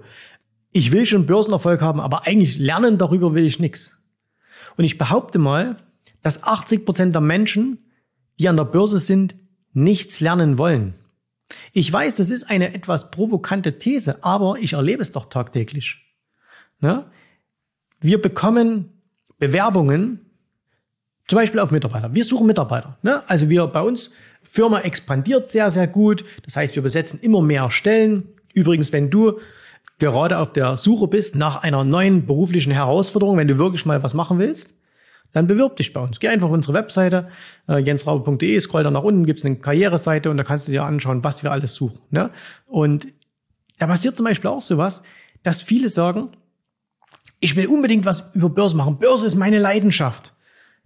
ich 0.71 0.91
will 0.91 1.05
schon 1.05 1.27
Börsenerfolg 1.27 1.81
haben, 1.81 1.99
aber 1.99 2.25
eigentlich 2.25 2.57
lernen 2.57 2.97
darüber 2.97 3.35
will 3.35 3.45
ich 3.45 3.59
nichts. 3.59 3.97
Und 4.75 4.85
ich 4.85 4.97
behaupte 4.97 5.37
mal, 5.37 5.77
dass 6.23 6.43
80 6.43 6.85
Prozent 6.85 7.13
der 7.13 7.21
Menschen, 7.21 7.77
die 8.39 8.49
an 8.49 8.57
der 8.57 8.65
Börse 8.65 8.97
sind, 8.97 9.35
nichts 9.73 10.19
lernen 10.19 10.57
wollen. 10.57 10.95
Ich 11.71 11.91
weiß, 11.91 12.15
das 12.15 12.29
ist 12.29 12.49
eine 12.49 12.73
etwas 12.73 13.11
provokante 13.11 13.79
These, 13.79 14.23
aber 14.23 14.57
ich 14.59 14.73
erlebe 14.73 15.01
es 15.01 15.11
doch 15.11 15.25
tagtäglich. 15.25 15.97
Ne? 16.79 17.05
Wir 18.01 18.21
bekommen 18.21 18.89
Bewerbungen 19.39 20.19
zum 21.27 21.37
Beispiel 21.37 21.59
auf 21.59 21.71
Mitarbeiter. 21.71 22.13
Wir 22.13 22.25
suchen 22.25 22.47
Mitarbeiter. 22.47 22.97
Ne? 23.01 23.27
Also 23.27 23.49
wir 23.49 23.67
bei 23.67 23.81
uns, 23.81 24.11
Firma 24.43 24.81
expandiert 24.81 25.49
sehr, 25.49 25.71
sehr 25.71 25.87
gut. 25.87 26.25
Das 26.43 26.55
heißt, 26.55 26.75
wir 26.75 26.83
besetzen 26.83 27.19
immer 27.21 27.41
mehr 27.41 27.71
Stellen. 27.71 28.27
Übrigens, 28.53 28.91
wenn 28.91 29.09
du 29.09 29.39
gerade 29.99 30.37
auf 30.37 30.51
der 30.51 30.75
Suche 30.75 31.07
bist 31.07 31.35
nach 31.35 31.63
einer 31.63 31.83
neuen 31.83 32.25
beruflichen 32.25 32.73
Herausforderung, 32.73 33.37
wenn 33.37 33.47
du 33.47 33.57
wirklich 33.57 33.85
mal 33.85 34.03
was 34.03 34.13
machen 34.13 34.37
willst, 34.39 34.77
dann 35.33 35.47
bewirb 35.47 35.75
dich 35.75 35.91
bei 35.91 35.99
uns. 35.99 36.19
Geh 36.19 36.29
einfach 36.29 36.47
auf 36.47 36.53
unsere 36.53 36.73
Webseite, 36.73 37.29
äh, 37.67 37.79
jensraube.de, 37.79 38.59
scroll 38.59 38.83
da 38.83 38.91
nach 38.91 39.03
unten, 39.03 39.25
gibt's 39.25 39.43
eine 39.43 39.57
Karriereseite 39.57 40.29
und 40.29 40.37
da 40.37 40.43
kannst 40.43 40.67
du 40.67 40.71
dir 40.71 40.83
anschauen, 40.83 41.23
was 41.23 41.43
wir 41.43 41.51
alles 41.51 41.73
suchen. 41.73 41.99
Ne? 42.11 42.29
Und 42.67 43.07
da 43.79 43.87
passiert 43.87 44.15
zum 44.15 44.25
Beispiel 44.25 44.49
auch 44.49 44.61
sowas, 44.61 45.03
dass 45.41 45.61
viele 45.61 45.89
sagen, 45.89 46.29
ich 47.39 47.55
will 47.55 47.67
unbedingt 47.67 48.05
was 48.05 48.23
über 48.33 48.49
Börse 48.49 48.77
machen. 48.77 48.99
Börse 48.99 49.25
ist 49.25 49.35
meine 49.35 49.59
Leidenschaft. 49.59 50.33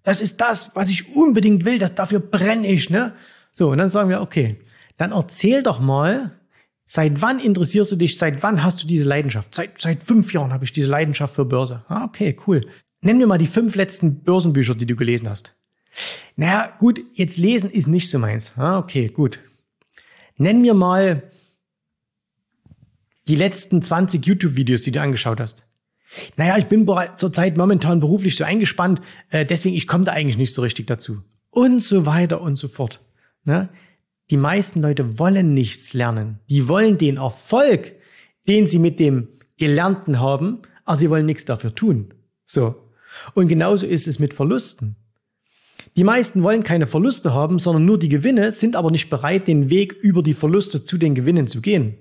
Das 0.01 0.21
ist 0.21 0.41
das, 0.41 0.71
was 0.73 0.89
ich 0.89 1.15
unbedingt 1.15 1.65
will, 1.65 1.77
das 1.77 1.93
dafür 1.93 2.19
brenne 2.19 2.65
ich, 2.65 2.89
ne? 2.89 3.13
So, 3.51 3.69
und 3.71 3.77
dann 3.77 3.89
sagen 3.89 4.09
wir, 4.09 4.21
okay, 4.21 4.59
dann 4.97 5.11
erzähl 5.11 5.61
doch 5.61 5.79
mal, 5.79 6.31
seit 6.87 7.21
wann 7.21 7.39
interessierst 7.39 7.91
du 7.91 7.95
dich, 7.95 8.17
seit 8.17 8.41
wann 8.41 8.63
hast 8.63 8.81
du 8.81 8.87
diese 8.87 9.05
Leidenschaft? 9.05 9.53
Seit, 9.53 9.79
seit 9.79 10.03
fünf 10.03 10.33
Jahren 10.33 10.53
habe 10.53 10.63
ich 10.63 10.73
diese 10.73 10.89
Leidenschaft 10.89 11.35
für 11.35 11.45
Börse. 11.45 11.83
Ah, 11.89 12.05
okay, 12.05 12.37
cool. 12.47 12.61
Nenn 13.07 13.19
mir 13.19 13.27
mal 13.27 13.37
die 13.37 13.47
fünf 13.47 13.75
letzten 13.75 14.21
Börsenbücher, 14.25 14.75
die 14.75 14.85
du 14.85 14.97
gelesen 14.97 15.29
hast. 15.29 15.55
Naja, 16.35 16.71
gut, 16.77 16.99
jetzt 17.13 17.37
lesen 17.37 17.69
ist 17.69 17.87
nicht 17.87 18.09
so 18.09 18.19
meins. 18.19 18.51
Ah, 18.57 18.79
okay, 18.79 19.07
gut. 19.07 19.39
Nenn 20.35 20.59
mir 20.59 20.73
mal 20.73 21.31
die 23.29 23.37
letzten 23.37 23.81
20 23.81 24.25
YouTube-Videos, 24.25 24.81
die 24.81 24.91
du 24.91 24.99
angeschaut 24.99 25.39
hast. 25.39 25.71
Naja, 26.35 26.57
ich 26.57 26.65
bin 26.65 26.85
zurzeit 27.15 27.55
momentan 27.55 28.01
beruflich 28.01 28.35
so 28.35 28.43
eingespannt, 28.43 28.99
äh, 29.29 29.45
deswegen 29.45 29.77
ich 29.77 29.87
komme 29.87 30.03
da 30.03 30.11
eigentlich 30.11 30.37
nicht 30.37 30.53
so 30.53 30.61
richtig 30.61 30.87
dazu. 30.87 31.23
Und 31.49 31.79
so 31.79 32.05
weiter 32.05 32.41
und 32.41 32.57
so 32.57 32.67
fort. 32.67 32.99
Ne? 33.45 33.69
Die 34.31 34.37
meisten 34.37 34.81
Leute 34.81 35.17
wollen 35.17 35.53
nichts 35.53 35.93
lernen. 35.93 36.41
Die 36.49 36.67
wollen 36.67 36.97
den 36.97 37.15
Erfolg, 37.15 37.93
den 38.49 38.67
sie 38.67 38.79
mit 38.79 38.99
dem 38.99 39.29
Gelernten 39.55 40.19
haben, 40.19 40.63
aber 40.83 40.97
sie 40.97 41.09
wollen 41.09 41.25
nichts 41.25 41.45
dafür 41.45 41.73
tun. 41.73 42.13
So. 42.47 42.83
Und 43.33 43.47
genauso 43.47 43.85
ist 43.85 44.07
es 44.07 44.19
mit 44.19 44.33
Verlusten. 44.33 44.95
Die 45.95 46.03
meisten 46.03 46.43
wollen 46.43 46.63
keine 46.63 46.85
Verluste 46.85 47.33
haben, 47.33 47.59
sondern 47.59 47.85
nur 47.85 47.97
die 47.97 48.09
Gewinne, 48.09 48.51
sind 48.51 48.75
aber 48.75 48.91
nicht 48.91 49.09
bereit, 49.09 49.47
den 49.47 49.69
Weg 49.69 49.93
über 49.93 50.21
die 50.21 50.35
Verluste 50.35 50.85
zu 50.85 50.97
den 50.97 51.15
Gewinnen 51.15 51.47
zu 51.47 51.61
gehen. 51.61 51.97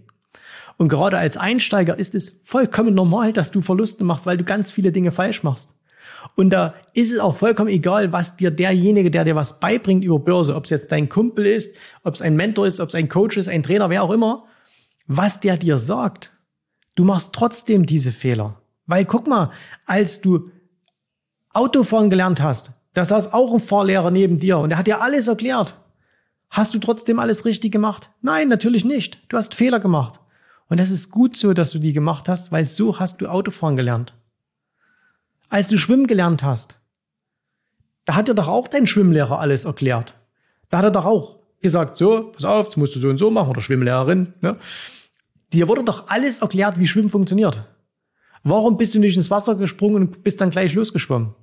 Und 0.77 0.89
gerade 0.89 1.19
als 1.19 1.37
Einsteiger 1.37 1.99
ist 1.99 2.15
es 2.15 2.41
vollkommen 2.45 2.95
normal, 2.95 3.33
dass 3.33 3.51
du 3.51 3.63
Verluste 3.63 4.05
machst, 4.05 4.27
weil 4.27 4.37
du 4.37 4.45
ganz 4.45 4.71
viele 4.71 4.93
Dinge 4.93 5.11
falsch 5.11 5.43
machst. 5.43 5.75
Und 6.35 6.51
da 6.51 6.75
ist 6.93 7.13
es 7.13 7.19
auch 7.21 7.37
vollkommen 7.37 7.71
egal, 7.71 8.13
was 8.13 8.37
dir 8.37 8.51
derjenige, 8.51 9.11
der 9.11 9.25
dir 9.25 9.37
was 9.37 9.61
beibringt 9.61 10.05
über 10.05 10.19
Börse, 10.19 10.55
ob 10.55 10.65
es 10.65 10.71
jetzt 10.71 10.93
dein 10.93 11.09
Kumpel 11.09 11.47
ist, 11.47 11.77
ob 12.03 12.15
es 12.15 12.23
ein 12.23 12.37
Mentor 12.37 12.67
ist, 12.67 12.81
ob 12.81 12.89
es 12.89 12.95
ein 12.95 13.09
Coach 13.09 13.37
ist, 13.37 13.49
ein 13.49 13.63
Trainer, 13.63 13.89
wer 13.89 14.03
auch 14.03 14.11
immer, 14.11 14.45
was 15.07 15.41
der 15.41 15.57
dir 15.57 15.79
sagt. 15.79 16.33
Du 16.97 17.05
machst 17.05 17.35
trotzdem 17.35 17.87
diese 17.87 18.13
Fehler. 18.13 18.61
Weil 18.87 19.05
guck 19.05 19.27
mal, 19.27 19.53
als 19.87 20.21
du 20.21 20.51
Autofahren 21.57 22.11
gelernt 22.11 22.43
hast, 22.43 22.73
da 22.93 23.05
saß 23.05 23.33
auch 23.33 23.55
ein 23.55 23.61
Fahrlehrer 23.61 24.11
neben 24.11 24.39
dir 24.39 24.59
und 24.59 24.71
er 24.71 24.79
hat 24.79 24.87
dir 24.87 25.01
alles 25.01 25.27
erklärt. 25.27 25.75
Hast 26.51 26.75
du 26.75 26.79
trotzdem 26.79 27.19
alles 27.19 27.47
richtig 27.47 27.73
gemacht? 27.73 28.11
Nein, 28.21 28.49
natürlich 28.49 28.85
nicht. 28.85 29.21
Du 29.31 29.39
hast 29.39 29.55
Fehler 29.55 29.81
gemacht. 29.81 30.21
Und 30.69 30.79
das 30.79 30.91
ist 30.91 31.11
gut 31.11 31.37
so, 31.37 31.55
dass 31.55 31.71
du 31.71 31.79
die 31.79 31.95
gemacht 31.95 32.29
hast, 32.29 32.53
weil 32.53 32.67
so 32.67 33.01
hast 33.01 33.21
du 33.21 33.27
Autofahren 33.27 33.77
gelernt. 33.77 34.13
Als 35.49 35.69
du 35.69 35.79
schwimmen 35.79 36.07
gelernt 36.07 36.43
hast, 36.43 36.79
da 38.05 38.17
hat 38.17 38.29
dir 38.29 38.35
doch 38.35 38.49
auch 38.49 38.69
dein 38.69 38.87
Schwimmlehrer 38.87 39.41
alles 39.41 39.65
erklärt. 39.65 40.15
Da 40.69 40.79
hat 40.79 40.85
er 40.85 40.91
doch 40.91 41.07
auch 41.07 41.39
gesagt, 41.63 41.97
so, 41.97 42.33
pass 42.33 42.45
auf, 42.45 42.67
das 42.67 42.77
musst 42.77 42.97
du 42.97 43.01
so 43.01 43.09
und 43.09 43.17
so 43.17 43.31
machen 43.31 43.51
oder 43.51 43.63
Schwimmlehrerin. 43.63 44.35
Ne? 44.43 44.59
Dir 45.55 45.69
wurde 45.69 45.85
doch 45.85 46.09
alles 46.09 46.43
erklärt, 46.43 46.79
wie 46.79 46.87
Schwimmen 46.87 47.09
funktioniert. 47.09 47.65
Warum 48.43 48.77
bist 48.77 48.95
du 48.95 48.99
nicht 48.99 49.17
ins 49.17 49.31
Wasser 49.31 49.55
gesprungen 49.55 49.97
und 49.97 50.23
bist 50.23 50.41
dann 50.41 50.51
gleich 50.51 50.75
losgeschwommen? 50.75 51.35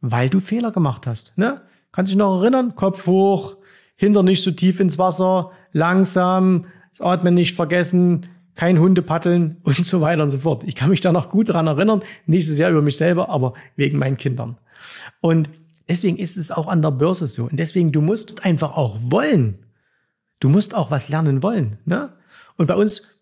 Weil 0.00 0.28
du 0.28 0.40
Fehler 0.40 0.72
gemacht 0.72 1.06
hast. 1.06 1.36
Ne? 1.36 1.62
Kannst 1.92 2.10
dich 2.10 2.18
noch 2.18 2.40
erinnern? 2.40 2.74
Kopf 2.74 3.06
hoch, 3.06 3.56
hinter 3.96 4.22
nicht 4.22 4.44
so 4.44 4.50
tief 4.50 4.80
ins 4.80 4.98
Wasser, 4.98 5.52
langsam, 5.72 6.66
das 6.90 7.00
Atmen 7.00 7.34
nicht 7.34 7.54
vergessen, 7.54 8.26
kein 8.54 8.78
Hundepaddeln 8.78 9.58
und 9.62 9.76
so 9.76 10.00
weiter 10.00 10.22
und 10.22 10.30
so 10.30 10.38
fort. 10.38 10.64
Ich 10.64 10.74
kann 10.74 10.90
mich 10.90 11.00
da 11.00 11.12
noch 11.12 11.30
gut 11.30 11.50
dran 11.50 11.66
erinnern, 11.66 12.02
nicht 12.26 12.46
so 12.46 12.54
sehr 12.54 12.70
über 12.70 12.82
mich 12.82 12.96
selber, 12.96 13.28
aber 13.28 13.54
wegen 13.76 13.98
meinen 13.98 14.16
Kindern. 14.16 14.58
Und 15.20 15.48
deswegen 15.88 16.16
ist 16.16 16.36
es 16.36 16.50
auch 16.50 16.66
an 16.66 16.82
der 16.82 16.90
Börse 16.90 17.28
so. 17.28 17.44
Und 17.44 17.56
deswegen, 17.56 17.92
du 17.92 18.00
musst 18.00 18.44
einfach 18.44 18.76
auch 18.76 18.96
wollen. 19.00 19.58
Du 20.40 20.48
musst 20.48 20.74
auch 20.74 20.90
was 20.90 21.08
lernen 21.08 21.42
wollen. 21.42 21.78
Ne? 21.84 22.12
Und 22.56 22.66
bei 22.66 22.74
uns 22.74 23.15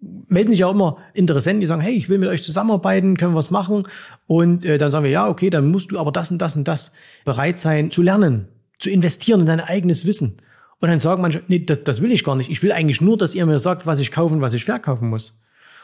melden 0.00 0.50
sich 0.50 0.64
auch 0.64 0.72
immer 0.72 0.98
Interessenten, 1.14 1.60
die 1.60 1.66
sagen, 1.66 1.80
hey, 1.80 1.94
ich 1.94 2.08
will 2.08 2.18
mit 2.18 2.28
euch 2.28 2.42
zusammenarbeiten, 2.42 3.16
können 3.16 3.32
wir 3.32 3.38
was 3.38 3.50
machen? 3.50 3.88
Und 4.26 4.64
äh, 4.64 4.78
dann 4.78 4.90
sagen 4.90 5.04
wir, 5.04 5.10
ja, 5.10 5.28
okay, 5.28 5.50
dann 5.50 5.70
musst 5.70 5.90
du 5.90 5.98
aber 5.98 6.12
das 6.12 6.30
und 6.30 6.38
das 6.38 6.56
und 6.56 6.68
das 6.68 6.94
bereit 7.24 7.58
sein 7.58 7.90
zu 7.90 8.02
lernen, 8.02 8.48
zu 8.78 8.90
investieren 8.90 9.40
in 9.40 9.46
dein 9.46 9.60
eigenes 9.60 10.06
Wissen. 10.06 10.40
Und 10.80 10.88
dann 10.88 11.00
sagen 11.00 11.22
manche, 11.22 11.42
nee, 11.48 11.64
das, 11.64 11.82
das 11.82 12.00
will 12.00 12.12
ich 12.12 12.22
gar 12.22 12.36
nicht. 12.36 12.50
Ich 12.50 12.62
will 12.62 12.70
eigentlich 12.70 13.00
nur, 13.00 13.16
dass 13.16 13.34
ihr 13.34 13.44
mir 13.46 13.58
sagt, 13.58 13.86
was 13.86 13.98
ich 13.98 14.12
kaufen, 14.12 14.40
was 14.40 14.54
ich 14.54 14.64
verkaufen 14.64 15.08
muss. 15.08 15.42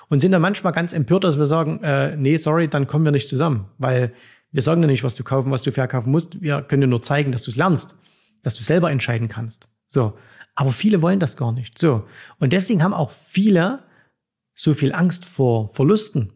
Und 0.08 0.20
sind 0.20 0.32
dann 0.32 0.42
manchmal 0.42 0.72
ganz 0.72 0.92
empört, 0.92 1.24
dass 1.24 1.38
wir 1.38 1.46
sagen, 1.46 1.82
äh, 1.82 2.16
nee, 2.16 2.36
sorry, 2.36 2.68
dann 2.68 2.86
kommen 2.86 3.04
wir 3.04 3.10
nicht 3.10 3.28
zusammen. 3.28 3.66
Weil 3.78 4.12
wir 4.52 4.62
sagen 4.62 4.82
dir 4.82 4.86
nicht, 4.86 5.02
was 5.02 5.16
du 5.16 5.24
kaufen, 5.24 5.50
was 5.50 5.62
du 5.62 5.72
verkaufen 5.72 6.12
musst. 6.12 6.40
Wir 6.40 6.62
können 6.62 6.82
dir 6.82 6.86
nur 6.86 7.02
zeigen, 7.02 7.32
dass 7.32 7.42
du 7.42 7.50
es 7.50 7.56
lernst, 7.56 7.96
dass 8.44 8.54
du 8.54 8.62
selber 8.62 8.92
entscheiden 8.92 9.28
kannst. 9.28 9.66
So. 9.88 10.12
Aber 10.54 10.70
viele 10.70 11.02
wollen 11.02 11.18
das 11.18 11.36
gar 11.36 11.50
nicht. 11.50 11.78
So. 11.78 12.04
Und 12.38 12.52
deswegen 12.52 12.84
haben 12.84 12.94
auch 12.94 13.10
viele 13.10 13.80
so 14.54 14.74
viel 14.74 14.92
Angst 14.92 15.24
vor 15.24 15.68
Verlusten. 15.68 16.32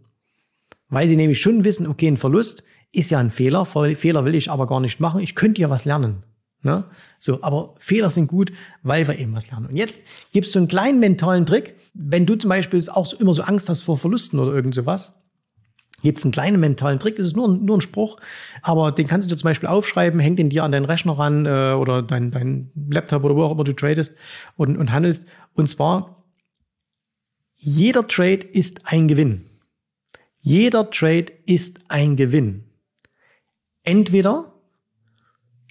Weil 0.89 1.09
sie 1.09 1.17
nämlich 1.17 1.41
schon 1.41 1.65
wissen, 1.65 1.87
okay, 1.87 2.09
ein 2.09 2.17
Verlust 2.17 2.65
ist 2.93 3.11
ja 3.11 3.19
ein 3.19 3.31
Fehler. 3.31 3.65
Fehler 3.65 4.25
will 4.25 4.35
ich 4.35 4.51
aber 4.51 4.67
gar 4.67 4.81
nicht 4.81 5.01
machen. 5.01 5.21
Ich 5.21 5.35
könnte 5.35 5.61
ja 5.61 5.71
was 5.71 5.85
lernen. 5.85 6.25
Ne? 6.63 6.85
So, 7.19 7.43
aber 7.43 7.75
Fehler 7.79 8.11
sind 8.11 8.27
gut, 8.27 8.53
weil 8.83 9.07
wir 9.07 9.19
eben 9.19 9.35
was 9.35 9.51
lernen. 9.51 9.67
Und 9.67 9.77
jetzt 9.77 10.07
gibst 10.33 10.55
du 10.55 10.59
einen 10.59 10.69
kleinen 10.69 10.99
mentalen 10.99 11.47
Trick. 11.47 11.77
Wenn 11.95 12.27
du 12.27 12.35
zum 12.37 12.49
Beispiel 12.49 12.83
auch 12.91 13.07
so, 13.07 13.17
immer 13.17 13.33
so 13.33 13.43
Angst 13.43 13.69
hast 13.69 13.83
vor 13.83 13.97
Verlusten 13.97 14.41
oder 14.41 14.53
irgend 14.53 14.75
sowas, 14.75 15.23
gibt 16.03 16.19
es 16.19 16.25
einen 16.25 16.33
kleinen 16.33 16.61
mentalen 16.61 16.99
Trick. 16.99 17.19
Es 17.19 17.29
ist 17.29 17.37
nur, 17.37 17.49
nur 17.49 17.79
ein 17.79 17.81
Spruch, 17.81 18.19
aber 18.63 18.93
den 18.93 19.07
kannst 19.07 19.29
du 19.29 19.35
dir 19.35 19.39
zum 19.39 19.49
Beispiel 19.49 19.69
aufschreiben, 19.69 20.21
hängt 20.21 20.39
den 20.39 20.49
dir 20.49 20.65
an 20.65 20.73
deinen 20.73 20.85
Rechner 20.85 21.19
ran 21.19 21.47
äh, 21.47 21.73
oder 21.73 22.03
dein, 22.03 22.31
dein 22.31 22.71
Laptop 22.91 23.25
oder 23.25 23.37
wo 23.37 23.45
auch 23.45 23.53
immer 23.53 23.65
du 23.65 23.73
tradest 23.73 24.17
und, 24.57 24.77
und 24.77 24.93
handelst. 24.93 25.29
Und 25.55 25.69
zwar, 25.69 26.18
jeder 27.59 28.07
Trade 28.07 28.47
ist 28.47 28.87
ein 28.87 29.09
Gewinn. 29.09 29.45
Jeder 30.41 30.91
Trade 30.91 31.33
ist 31.45 31.81
ein 31.89 32.17
Gewinn. 32.17 32.65
Entweder 33.83 34.55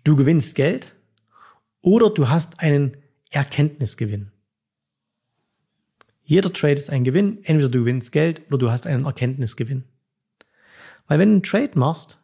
Du 0.08 0.16
gewinnst 0.16 0.56
Geld 0.56 0.96
oder 1.82 2.10
du 2.10 2.30
hast 2.30 2.62
einen 2.62 2.96
Erkenntnisgewinn. 3.30 4.32
Jeder 6.24 6.54
Trade 6.54 6.76
ist 6.76 6.90
ein 6.90 7.04
Gewinn. 7.04 7.44
Entweder 7.44 7.68
du 7.68 7.80
gewinnst 7.80 8.14
Geld 8.14 8.44
oder 8.48 8.58
du 8.58 8.72
hast 8.72 8.88
einen 8.88 9.04
Erkenntnisgewinn. 9.04 9.84
Weil 11.10 11.20
wenn 11.20 11.28
du 11.28 11.34
einen 11.34 11.44
Trade 11.44 11.78
machst, 11.78 12.24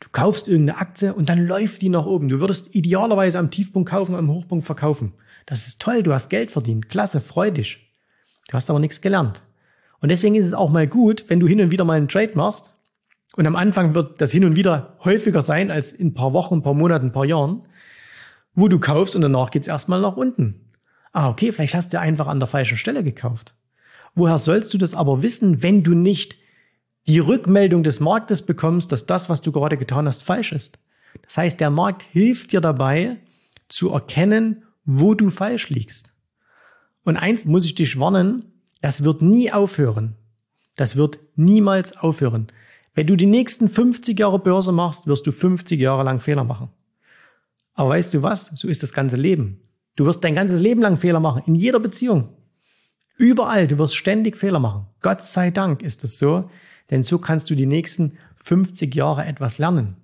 du 0.00 0.10
kaufst 0.12 0.46
irgendeine 0.46 0.78
Aktie 0.78 1.14
und 1.14 1.30
dann 1.30 1.46
läuft 1.46 1.80
die 1.80 1.88
nach 1.88 2.04
oben. 2.04 2.28
Du 2.28 2.38
würdest 2.38 2.74
idealerweise 2.74 3.38
am 3.38 3.50
Tiefpunkt 3.50 3.88
kaufen, 3.88 4.14
am 4.14 4.30
Hochpunkt 4.30 4.66
verkaufen. 4.66 5.14
Das 5.46 5.66
ist 5.66 5.80
toll, 5.80 6.02
du 6.02 6.12
hast 6.12 6.28
Geld 6.28 6.50
verdient. 6.50 6.90
Klasse, 6.90 7.22
freu 7.22 7.50
dich. 7.50 7.85
Du 8.48 8.54
hast 8.54 8.70
aber 8.70 8.78
nichts 8.78 9.00
gelernt. 9.00 9.42
Und 10.00 10.10
deswegen 10.10 10.34
ist 10.34 10.46
es 10.46 10.54
auch 10.54 10.70
mal 10.70 10.86
gut, 10.86 11.24
wenn 11.28 11.40
du 11.40 11.46
hin 11.46 11.60
und 11.60 11.70
wieder 11.70 11.84
mal 11.84 11.96
einen 11.96 12.08
Trade 12.08 12.32
machst 12.34 12.72
und 13.36 13.46
am 13.46 13.56
Anfang 13.56 13.94
wird 13.94 14.20
das 14.20 14.32
hin 14.32 14.44
und 14.44 14.56
wieder 14.56 14.96
häufiger 15.04 15.42
sein 15.42 15.70
als 15.70 15.92
in 15.92 16.08
ein 16.08 16.14
paar 16.14 16.32
Wochen, 16.32 16.56
ein 16.56 16.62
paar 16.62 16.74
Monaten, 16.74 17.06
ein 17.06 17.12
paar 17.12 17.24
Jahren, 17.24 17.62
wo 18.54 18.68
du 18.68 18.78
kaufst 18.78 19.14
und 19.14 19.22
danach 19.22 19.50
geht's 19.50 19.68
erstmal 19.68 20.00
nach 20.00 20.16
unten. 20.16 20.72
Ah, 21.12 21.28
okay, 21.28 21.52
vielleicht 21.52 21.74
hast 21.74 21.92
du 21.92 22.00
einfach 22.00 22.26
an 22.26 22.40
der 22.40 22.48
falschen 22.48 22.78
Stelle 22.78 23.02
gekauft. 23.02 23.54
Woher 24.14 24.38
sollst 24.38 24.72
du 24.72 24.78
das 24.78 24.94
aber 24.94 25.22
wissen, 25.22 25.62
wenn 25.62 25.82
du 25.82 25.94
nicht 25.94 26.36
die 27.06 27.18
Rückmeldung 27.18 27.82
des 27.82 28.00
Marktes 28.00 28.44
bekommst, 28.44 28.90
dass 28.92 29.06
das, 29.06 29.28
was 29.28 29.42
du 29.42 29.52
gerade 29.52 29.76
getan 29.76 30.06
hast, 30.06 30.22
falsch 30.22 30.52
ist? 30.52 30.78
Das 31.22 31.36
heißt, 31.36 31.60
der 31.60 31.70
Markt 31.70 32.02
hilft 32.02 32.52
dir 32.52 32.60
dabei, 32.60 33.18
zu 33.68 33.90
erkennen, 33.90 34.64
wo 34.84 35.14
du 35.14 35.30
falsch 35.30 35.70
liegst. 35.70 36.15
Und 37.06 37.16
eins 37.16 37.44
muss 37.44 37.64
ich 37.64 37.76
dich 37.76 38.00
warnen, 38.00 38.46
das 38.80 39.04
wird 39.04 39.22
nie 39.22 39.52
aufhören. 39.52 40.16
Das 40.74 40.96
wird 40.96 41.20
niemals 41.36 41.96
aufhören. 41.96 42.48
Wenn 42.94 43.06
du 43.06 43.14
die 43.14 43.26
nächsten 43.26 43.68
50 43.68 44.18
Jahre 44.18 44.40
Börse 44.40 44.72
machst, 44.72 45.06
wirst 45.06 45.24
du 45.24 45.30
50 45.30 45.78
Jahre 45.78 46.02
lang 46.02 46.18
Fehler 46.18 46.42
machen. 46.42 46.68
Aber 47.74 47.90
weißt 47.90 48.12
du 48.12 48.22
was? 48.22 48.46
So 48.56 48.66
ist 48.66 48.82
das 48.82 48.92
ganze 48.92 49.14
Leben. 49.14 49.60
Du 49.94 50.04
wirst 50.04 50.24
dein 50.24 50.34
ganzes 50.34 50.58
Leben 50.58 50.80
lang 50.80 50.96
Fehler 50.96 51.20
machen. 51.20 51.42
In 51.46 51.54
jeder 51.54 51.78
Beziehung. 51.78 52.30
Überall. 53.16 53.68
Du 53.68 53.78
wirst 53.78 53.94
ständig 53.94 54.36
Fehler 54.36 54.58
machen. 54.58 54.86
Gott 55.00 55.22
sei 55.22 55.52
Dank 55.52 55.82
ist 55.82 56.02
das 56.02 56.18
so. 56.18 56.50
Denn 56.90 57.04
so 57.04 57.18
kannst 57.20 57.48
du 57.50 57.54
die 57.54 57.66
nächsten 57.66 58.18
50 58.42 58.92
Jahre 58.92 59.24
etwas 59.26 59.58
lernen. 59.58 59.94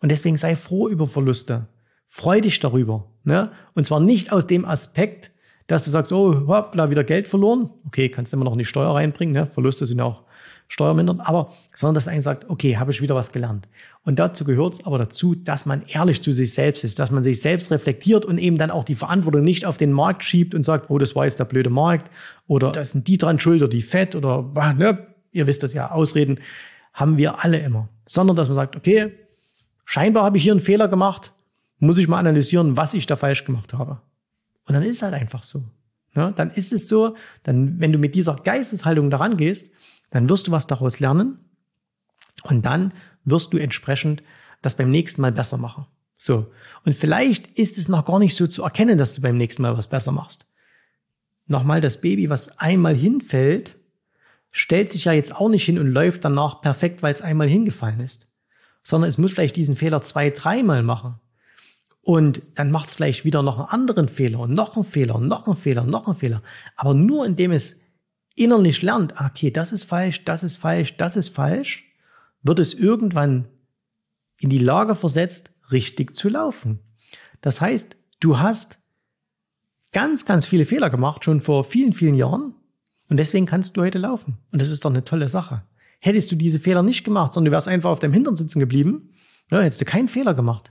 Und 0.00 0.08
deswegen 0.08 0.38
sei 0.38 0.56
froh 0.56 0.88
über 0.88 1.06
Verluste. 1.06 1.68
Freu 2.08 2.40
dich 2.40 2.58
darüber. 2.58 3.10
Ne? 3.22 3.52
Und 3.74 3.84
zwar 3.84 4.00
nicht 4.00 4.32
aus 4.32 4.46
dem 4.46 4.64
Aspekt, 4.64 5.30
dass 5.66 5.84
du 5.84 5.90
sagst, 5.90 6.12
oh, 6.12 6.46
hoppla, 6.46 6.90
wieder 6.90 7.04
Geld 7.04 7.28
verloren. 7.28 7.70
Okay, 7.86 8.08
kannst 8.08 8.32
immer 8.32 8.44
noch 8.44 8.52
in 8.52 8.58
die 8.58 8.64
Steuer 8.64 8.94
reinbringen. 8.94 9.34
Ne? 9.34 9.46
Verluste 9.46 9.86
sind 9.86 10.00
auch 10.00 10.22
steuermindern, 10.68 11.20
aber 11.20 11.52
sondern 11.74 11.94
dass 11.94 12.06
er 12.06 12.20
sagt, 12.22 12.48
okay, 12.50 12.76
habe 12.76 12.90
ich 12.90 13.00
wieder 13.00 13.14
was 13.14 13.32
gelernt. 13.32 13.68
Und 14.04 14.18
dazu 14.18 14.44
gehört 14.44 14.74
es 14.74 14.86
aber 14.86 14.98
dazu, 14.98 15.34
dass 15.34 15.66
man 15.66 15.82
ehrlich 15.86 16.22
zu 16.22 16.32
sich 16.32 16.54
selbst 16.54 16.84
ist, 16.84 16.98
dass 16.98 17.10
man 17.10 17.24
sich 17.24 17.40
selbst 17.40 17.70
reflektiert 17.70 18.24
und 18.24 18.38
eben 18.38 18.58
dann 18.58 18.70
auch 18.70 18.84
die 18.84 18.94
Verantwortung 18.94 19.42
nicht 19.42 19.64
auf 19.64 19.76
den 19.76 19.92
Markt 19.92 20.24
schiebt 20.24 20.54
und 20.54 20.62
sagt, 20.62 20.90
oh, 20.90 20.98
das 20.98 21.16
war 21.16 21.24
jetzt 21.24 21.40
der 21.40 21.44
blöde 21.44 21.70
Markt 21.70 22.10
oder 22.46 22.72
da 22.72 22.84
sind 22.84 23.08
die 23.08 23.18
dran 23.18 23.40
schuld 23.40 23.62
oder 23.62 23.70
die 23.70 23.82
Fett 23.82 24.14
oder 24.14 24.42
ne, 24.76 25.06
ihr 25.32 25.46
wisst 25.46 25.62
das 25.62 25.72
ja, 25.72 25.90
Ausreden 25.90 26.38
haben 26.92 27.18
wir 27.18 27.44
alle 27.44 27.58
immer, 27.58 27.88
sondern 28.06 28.36
dass 28.36 28.48
man 28.48 28.54
sagt, 28.54 28.76
okay, 28.76 29.12
scheinbar 29.84 30.24
habe 30.24 30.36
ich 30.36 30.42
hier 30.42 30.52
einen 30.52 30.60
Fehler 30.60 30.88
gemacht, 30.88 31.32
muss 31.78 31.98
ich 31.98 32.08
mal 32.08 32.18
analysieren, 32.18 32.76
was 32.76 32.94
ich 32.94 33.06
da 33.06 33.16
falsch 33.16 33.44
gemacht 33.44 33.74
habe. 33.74 34.00
Und 34.66 34.74
dann 34.74 34.82
ist 34.82 34.96
es 34.96 35.02
halt 35.02 35.14
einfach 35.14 35.42
so. 35.42 35.64
Ja, 36.14 36.30
dann 36.30 36.50
ist 36.50 36.72
es 36.72 36.88
so, 36.88 37.16
dann, 37.42 37.78
wenn 37.78 37.92
du 37.92 37.98
mit 37.98 38.14
dieser 38.14 38.36
Geisteshaltung 38.36 39.10
daran 39.10 39.36
gehst, 39.36 39.72
dann 40.10 40.28
wirst 40.28 40.46
du 40.46 40.50
was 40.50 40.66
daraus 40.66 40.98
lernen 40.98 41.38
und 42.42 42.64
dann 42.64 42.92
wirst 43.24 43.52
du 43.52 43.58
entsprechend 43.58 44.22
das 44.62 44.76
beim 44.76 44.90
nächsten 44.90 45.20
Mal 45.20 45.32
besser 45.32 45.58
machen. 45.58 45.86
So. 46.16 46.50
Und 46.84 46.94
vielleicht 46.94 47.46
ist 47.58 47.76
es 47.76 47.88
noch 47.88 48.04
gar 48.04 48.18
nicht 48.18 48.34
so 48.34 48.46
zu 48.46 48.62
erkennen, 48.62 48.98
dass 48.98 49.14
du 49.14 49.20
beim 49.20 49.36
nächsten 49.36 49.62
Mal 49.62 49.76
was 49.76 49.88
besser 49.88 50.12
machst. 50.12 50.46
Nochmal, 51.46 51.80
das 51.80 52.00
Baby, 52.00 52.30
was 52.30 52.58
einmal 52.58 52.96
hinfällt, 52.96 53.76
stellt 54.50 54.90
sich 54.90 55.04
ja 55.04 55.12
jetzt 55.12 55.34
auch 55.34 55.48
nicht 55.48 55.64
hin 55.64 55.78
und 55.78 55.88
läuft 55.88 56.24
danach 56.24 56.62
perfekt, 56.62 57.02
weil 57.02 57.12
es 57.12 57.22
einmal 57.22 57.48
hingefallen 57.48 58.00
ist. 58.00 58.26
Sondern 58.82 59.10
es 59.10 59.18
muss 59.18 59.32
vielleicht 59.32 59.56
diesen 59.56 59.76
Fehler 59.76 60.02
zwei, 60.02 60.30
dreimal 60.30 60.82
machen. 60.82 61.20
Und 62.06 62.40
dann 62.54 62.70
macht 62.70 62.90
es 62.90 62.94
vielleicht 62.94 63.24
wieder 63.24 63.42
noch 63.42 63.58
einen 63.58 63.66
anderen 63.66 64.08
Fehler 64.08 64.38
und 64.38 64.54
noch 64.54 64.76
einen 64.76 64.84
Fehler 64.84 65.16
und 65.16 65.26
noch 65.26 65.48
einen 65.48 65.56
Fehler 65.56 65.82
und 65.82 65.90
noch 65.90 66.06
einen 66.06 66.14
Fehler. 66.14 66.40
Aber 66.76 66.94
nur 66.94 67.26
indem 67.26 67.50
es 67.50 67.82
innerlich 68.36 68.80
lernt, 68.82 69.20
ah, 69.20 69.26
okay, 69.26 69.50
das 69.50 69.72
ist 69.72 69.82
falsch, 69.82 70.24
das 70.24 70.44
ist 70.44 70.54
falsch, 70.56 70.96
das 70.98 71.16
ist 71.16 71.30
falsch, 71.30 71.82
wird 72.44 72.60
es 72.60 72.74
irgendwann 72.74 73.48
in 74.38 74.50
die 74.50 74.60
Lage 74.60 74.94
versetzt, 74.94 75.50
richtig 75.72 76.14
zu 76.14 76.28
laufen. 76.28 76.78
Das 77.40 77.60
heißt, 77.60 77.96
du 78.20 78.38
hast 78.38 78.78
ganz, 79.90 80.26
ganz 80.26 80.46
viele 80.46 80.64
Fehler 80.64 80.90
gemacht, 80.90 81.24
schon 81.24 81.40
vor 81.40 81.64
vielen, 81.64 81.92
vielen 81.92 82.14
Jahren. 82.14 82.54
Und 83.08 83.16
deswegen 83.16 83.46
kannst 83.46 83.76
du 83.76 83.80
heute 83.80 83.98
laufen. 83.98 84.38
Und 84.52 84.60
das 84.60 84.70
ist 84.70 84.84
doch 84.84 84.90
eine 84.90 85.04
tolle 85.04 85.28
Sache. 85.28 85.64
Hättest 85.98 86.30
du 86.30 86.36
diese 86.36 86.60
Fehler 86.60 86.84
nicht 86.84 87.02
gemacht, 87.02 87.32
sondern 87.32 87.50
du 87.50 87.56
wärst 87.56 87.66
einfach 87.66 87.90
auf 87.90 87.98
deinem 87.98 88.14
Hintern 88.14 88.36
sitzen 88.36 88.60
geblieben, 88.60 89.10
ja, 89.50 89.58
hättest 89.58 89.80
du 89.80 89.84
keinen 89.84 90.06
Fehler 90.06 90.34
gemacht. 90.34 90.70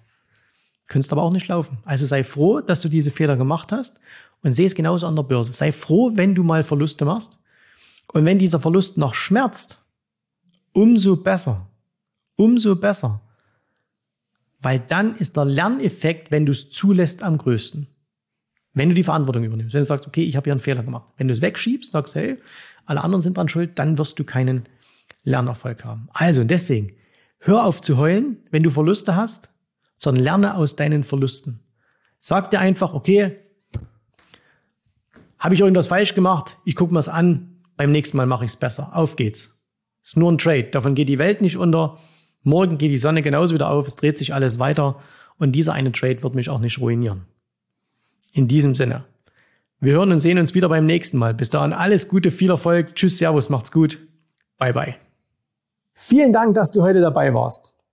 Könntest 0.88 1.12
aber 1.12 1.24
auch 1.24 1.32
nicht 1.32 1.48
laufen. 1.48 1.80
Also 1.84 2.06
sei 2.06 2.24
froh, 2.24 2.62
dass 2.62 2.82
du 2.82 2.90
diese 2.90 3.12
Fehler 3.12 3.38
gemacht 3.38 3.72
hast 3.72 4.00
und 4.44 4.54
sehe 4.54 4.68
es 4.68 4.76
genauso 4.76 5.08
an 5.08 5.16
der 5.16 5.24
Börse. 5.24 5.54
Sei 5.54 5.72
froh, 5.72 6.12
wenn 6.16 6.36
du 6.36 6.44
mal 6.44 6.64
Verluste 6.64 7.06
machst 7.06 7.40
und 8.14 8.26
wenn 8.26 8.38
dieser 8.38 8.60
Verlust 8.60 8.98
noch 8.98 9.16
schmerzt, 9.16 9.84
umso 10.74 11.16
besser. 11.16 11.68
Umso 12.36 12.76
besser. 12.76 13.22
Weil 14.60 14.80
dann 14.80 15.16
ist 15.16 15.38
der 15.38 15.46
Lerneffekt, 15.46 16.32
wenn 16.32 16.46
du 16.46 16.52
es 16.52 16.70
zulässt, 16.70 17.24
am 17.24 17.38
größten. 17.38 17.88
Wenn 18.74 18.90
du 18.90 18.96
die 18.96 19.04
Verantwortung 19.04 19.44
übernimmst. 19.44 19.74
Wenn 19.74 19.82
du 19.82 19.86
sagst, 19.86 20.06
okay, 20.06 20.24
ich 20.24 20.36
habe 20.36 20.46
hier 20.46 20.54
einen 20.54 20.62
Fehler 20.62 20.84
gemacht. 20.84 21.08
Wenn 21.18 21.28
du 21.28 21.34
es 21.34 21.42
wegschiebst, 21.42 21.92
sagst, 21.92 22.14
hey, 22.14 22.38
alle 22.86 23.04
anderen 23.04 23.22
sind 23.22 23.38
dran 23.38 23.50
schuld, 23.50 23.80
dann 23.80 23.98
wirst 23.98 24.20
du 24.20 24.24
keinen 24.24 24.68
Lernerfolg 25.24 25.86
haben. 25.86 26.10
Also 26.14 26.44
deswegen, 26.44 26.94
hör 27.40 27.66
auf 27.66 27.82
zu 27.82 27.98
heulen, 27.98 28.38
wenn 28.52 28.64
du 28.64 28.70
Verluste 28.70 29.16
hast, 29.16 29.55
sondern 30.06 30.24
lerne 30.24 30.56
aus 30.56 30.76
deinen 30.78 31.04
Verlusten. 31.04 31.60
Sag 32.22 32.50
dir 32.50 32.60
einfach, 32.60 32.94
okay, 32.94 33.38
habe 35.38 35.54
ich 35.54 35.62
irgendwas 35.62 35.88
falsch 35.88 36.16
gemacht? 36.16 36.58
Ich 36.66 36.76
gucke 36.76 36.94
mir 36.94 37.00
es 37.00 37.10
an. 37.10 37.62
Beim 37.78 37.92
nächsten 37.92 38.18
Mal 38.18 38.26
mache 38.26 38.46
ich 38.46 38.52
es 38.52 38.58
besser. 38.58 38.96
Auf 38.96 39.16
geht's. 39.16 39.62
Ist 40.04 40.18
nur 40.18 40.32
ein 40.32 40.38
Trade. 40.38 40.70
Davon 40.72 40.96
geht 40.96 41.10
die 41.10 41.20
Welt 41.20 41.42
nicht 41.42 41.58
unter. 41.58 41.98
Morgen 42.42 42.78
geht 42.78 42.92
die 42.92 42.98
Sonne 42.98 43.22
genauso 43.22 43.54
wieder 43.54 43.70
auf. 43.70 43.86
Es 43.86 43.96
dreht 43.96 44.18
sich 44.18 44.34
alles 44.34 44.60
weiter. 44.60 45.02
Und 45.38 45.52
dieser 45.52 45.74
eine 45.74 45.92
Trade 45.92 46.24
wird 46.24 46.36
mich 46.36 46.50
auch 46.50 46.60
nicht 46.60 46.80
ruinieren. 46.80 47.26
In 48.32 48.48
diesem 48.48 48.76
Sinne. 48.76 49.04
Wir 49.80 49.94
hören 49.94 50.12
und 50.12 50.20
sehen 50.20 50.40
uns 50.40 50.56
wieder 50.56 50.70
beim 50.70 50.86
nächsten 50.86 51.18
Mal. 51.18 51.34
Bis 51.34 51.50
dahin 51.50 51.74
alles 51.74 52.08
Gute, 52.08 52.32
viel 52.32 52.50
Erfolg. 52.50 52.96
Tschüss, 52.96 53.18
Servus, 53.18 53.50
macht's 53.50 53.72
gut. 53.72 54.00
Bye, 54.58 54.74
bye. 54.74 54.96
Vielen 55.94 56.34
Dank, 56.34 56.56
dass 56.56 56.72
du 56.72 56.82
heute 56.82 57.02
dabei 57.02 57.34
warst. 57.34 57.75